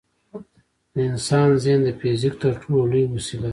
[0.93, 3.49] د انسان ذهن د فزیک تر ټولو لوی وسیله ده.